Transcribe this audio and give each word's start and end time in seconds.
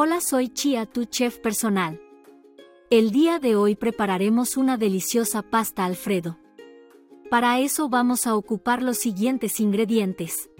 Hola, 0.00 0.20
soy 0.20 0.48
Chia, 0.48 0.86
tu 0.86 1.06
chef 1.06 1.38
personal. 1.38 2.00
El 2.88 3.10
día 3.10 3.40
de 3.40 3.56
hoy 3.56 3.74
prepararemos 3.74 4.56
una 4.56 4.76
deliciosa 4.76 5.42
pasta 5.42 5.84
Alfredo. 5.84 6.38
Para 7.30 7.58
eso 7.58 7.88
vamos 7.88 8.28
a 8.28 8.36
ocupar 8.36 8.80
los 8.80 8.98
siguientes 8.98 9.58
ingredientes. 9.58 10.50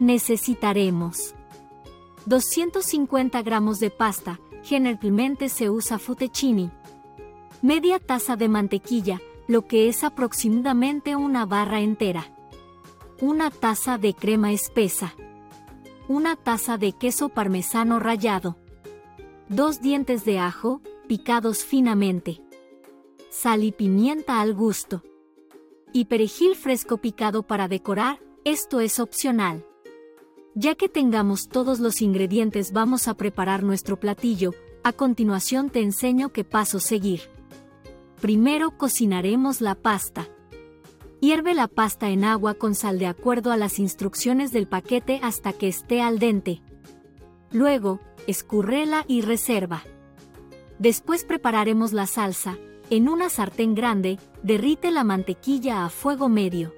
Necesitaremos 0.00 1.36
250 2.26 3.40
gramos 3.42 3.78
de 3.78 3.90
pasta, 3.90 4.40
generalmente 4.64 5.48
se 5.50 5.70
usa 5.70 6.00
fettuccine, 6.00 6.72
media 7.62 8.00
taza 8.00 8.34
de 8.34 8.48
mantequilla, 8.48 9.20
lo 9.46 9.68
que 9.68 9.88
es 9.88 10.02
aproximadamente 10.02 11.14
una 11.14 11.46
barra 11.46 11.80
entera, 11.80 12.26
una 13.20 13.52
taza 13.52 13.98
de 13.98 14.14
crema 14.14 14.50
espesa, 14.50 15.14
una 16.08 16.36
taza 16.36 16.78
de 16.78 16.92
queso 16.92 17.28
parmesano 17.28 18.00
rallado, 18.00 18.56
dos 19.50 19.82
dientes 19.82 20.24
de 20.24 20.38
ajo, 20.38 20.80
picados 21.06 21.64
finamente, 21.64 22.42
sal 23.30 23.62
y 23.62 23.72
pimienta 23.72 24.40
al 24.40 24.54
gusto, 24.54 25.02
y 25.92 26.06
perejil 26.06 26.56
fresco 26.56 26.96
picado 26.96 27.42
para 27.42 27.68
decorar, 27.68 28.20
esto 28.44 28.80
es 28.80 28.98
opcional. 28.98 29.66
Ya 30.54 30.74
que 30.74 30.88
tengamos 30.88 31.48
todos 31.48 31.78
los 31.78 32.00
ingredientes 32.00 32.72
vamos 32.72 33.06
a 33.06 33.14
preparar 33.14 33.62
nuestro 33.62 34.00
platillo, 34.00 34.54
a 34.82 34.92
continuación 34.92 35.68
te 35.68 35.82
enseño 35.82 36.32
qué 36.32 36.42
paso 36.42 36.80
seguir. 36.80 37.20
Primero 38.20 38.76
cocinaremos 38.76 39.60
la 39.60 39.74
pasta. 39.74 40.28
Hierve 41.20 41.52
la 41.52 41.66
pasta 41.66 42.10
en 42.10 42.24
agua 42.24 42.54
con 42.54 42.76
sal 42.76 43.00
de 43.00 43.06
acuerdo 43.06 43.50
a 43.50 43.56
las 43.56 43.80
instrucciones 43.80 44.52
del 44.52 44.68
paquete 44.68 45.18
hasta 45.22 45.52
que 45.52 45.66
esté 45.66 46.00
al 46.00 46.20
dente. 46.20 46.62
Luego, 47.50 47.98
escurrela 48.28 49.04
y 49.08 49.22
reserva. 49.22 49.82
Después 50.78 51.24
prepararemos 51.24 51.92
la 51.92 52.06
salsa. 52.06 52.56
En 52.88 53.08
una 53.08 53.30
sartén 53.30 53.74
grande, 53.74 54.18
derrite 54.44 54.92
la 54.92 55.02
mantequilla 55.02 55.84
a 55.84 55.88
fuego 55.88 56.28
medio. 56.28 56.72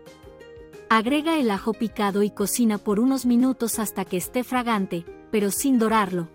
Agrega 0.88 1.38
el 1.38 1.50
ajo 1.50 1.75
picado 1.75 2.22
y 2.22 2.30
cocina 2.30 2.78
por 2.78 2.98
unos 2.98 3.27
minutos 3.27 3.78
hasta 3.78 4.06
que 4.06 4.16
esté 4.16 4.42
fragante, 4.42 5.04
pero 5.30 5.50
sin 5.50 5.78
dorarlo. 5.78 6.28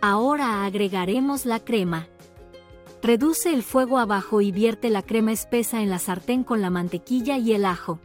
Ahora 0.00 0.64
agregaremos 0.64 1.44
la 1.44 1.60
crema. 1.60 2.08
Reduce 3.02 3.54
el 3.54 3.62
fuego 3.62 3.98
abajo 3.98 4.42
y 4.42 4.52
vierte 4.52 4.90
la 4.90 5.02
crema 5.02 5.32
espesa 5.32 5.80
en 5.82 5.88
la 5.88 5.98
sartén 5.98 6.44
con 6.44 6.60
la 6.60 6.68
mantequilla 6.68 7.38
y 7.38 7.54
el 7.54 7.64
ajo. 7.64 7.98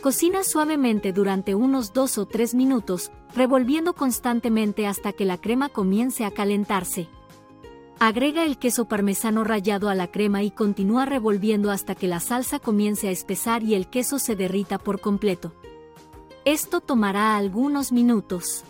Cocina 0.00 0.42
suavemente 0.42 1.12
durante 1.12 1.54
unos 1.54 1.92
2 1.92 2.18
o 2.18 2.26
3 2.26 2.54
minutos, 2.54 3.12
revolviendo 3.36 3.92
constantemente 3.92 4.88
hasta 4.88 5.12
que 5.12 5.24
la 5.24 5.38
crema 5.38 5.68
comience 5.68 6.24
a 6.24 6.32
calentarse. 6.32 7.08
Agrega 8.00 8.44
el 8.44 8.58
queso 8.58 8.86
parmesano 8.86 9.44
rallado 9.44 9.90
a 9.90 9.94
la 9.94 10.10
crema 10.10 10.42
y 10.42 10.50
continúa 10.50 11.04
revolviendo 11.04 11.70
hasta 11.70 11.94
que 11.94 12.08
la 12.08 12.18
salsa 12.18 12.58
comience 12.58 13.08
a 13.08 13.10
espesar 13.12 13.62
y 13.62 13.74
el 13.74 13.88
queso 13.88 14.18
se 14.18 14.34
derrita 14.34 14.78
por 14.78 15.00
completo. 15.00 15.52
Esto 16.46 16.80
tomará 16.80 17.36
algunos 17.36 17.92
minutos. 17.92 18.64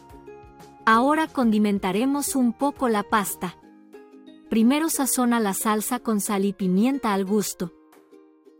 Ahora 0.84 1.28
condimentaremos 1.28 2.34
un 2.34 2.52
poco 2.52 2.88
la 2.88 3.04
pasta. 3.04 3.54
Primero 4.50 4.88
sazona 4.88 5.38
la 5.38 5.54
salsa 5.54 6.00
con 6.00 6.20
sal 6.20 6.44
y 6.44 6.52
pimienta 6.52 7.14
al 7.14 7.24
gusto. 7.24 7.72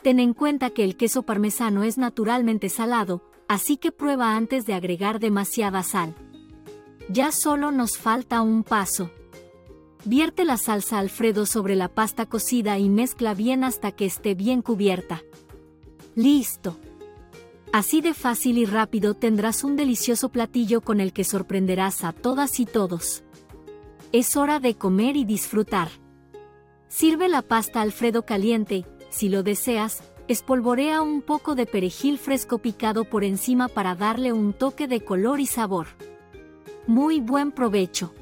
Ten 0.05 0.21
en 0.21 0.35
cuenta 0.35 0.71
que 0.71 0.85
el 0.85 0.97
queso 0.97 1.25
parmesano 1.25 1.83
es 1.83 1.99
naturalmente 1.99 2.69
salado, 2.69 3.29
así 3.49 3.77
que 3.77 3.91
prueba 3.91 4.37
antes 4.37 4.67
de 4.67 4.75
agregar 4.75 5.19
demasiada 5.19 5.83
sal. 5.83 6.15
Ya 7.09 7.33
solo 7.33 7.73
nos 7.73 7.99
falta 7.99 8.41
un 8.41 8.63
paso. 8.63 9.11
Vierte 10.05 10.45
la 10.45 10.59
salsa 10.59 11.01
Alfredo 11.01 11.45
sobre 11.45 11.75
la 11.75 11.89
pasta 11.89 12.25
cocida 12.25 12.79
y 12.79 12.89
mezcla 12.89 13.35
bien 13.35 13.65
hasta 13.65 13.91
que 13.91 14.07
esté 14.07 14.37
bien 14.37 14.63
cubierta. 14.63 15.25
Listo. 16.15 16.77
Así 17.73 18.01
de 18.01 18.15
fácil 18.15 18.59
y 18.59 18.65
rápido 18.65 19.15
tendrás 19.15 19.65
un 19.65 19.75
delicioso 19.75 20.29
platillo 20.29 20.83
con 20.83 21.01
el 21.01 21.13
que 21.13 21.25
sorprenderás 21.25 22.05
a 22.05 22.13
todas 22.13 22.61
y 22.61 22.67
todos. 22.67 23.25
Es 24.13 24.37
hora 24.37 24.59
de 24.59 24.75
comer 24.75 25.17
y 25.17 25.25
disfrutar. 25.25 25.89
Sirve 26.89 27.29
la 27.29 27.43
pasta 27.43 27.81
Alfredo 27.81 28.27
caliente, 28.27 28.85
si 29.09 29.29
lo 29.29 29.45
deseas, 29.45 30.03
espolvorea 30.27 31.01
un 31.01 31.23
poco 31.23 31.55
de 31.55 31.65
perejil 31.65 32.19
fresco 32.19 32.59
picado 32.59 33.05
por 33.05 33.23
encima 33.23 33.69
para 33.69 33.95
darle 33.95 34.33
un 34.33 34.53
toque 34.53 34.89
de 34.89 35.05
color 35.05 35.39
y 35.39 35.47
sabor. 35.47 35.87
Muy 36.89 37.21
buen 37.21 37.53
provecho. 37.53 38.13